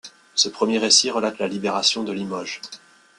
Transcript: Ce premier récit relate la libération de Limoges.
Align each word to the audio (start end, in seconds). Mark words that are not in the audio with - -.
Ce 0.33 0.49
premier 0.49 0.79
récit 0.79 1.11
relate 1.11 1.37
la 1.37 1.47
libération 1.47 2.03
de 2.03 2.11
Limoges. 2.11 2.59